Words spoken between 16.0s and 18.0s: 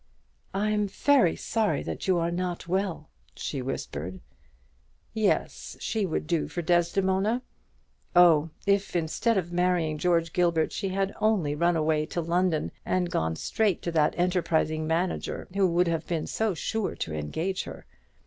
been so sure to engage her!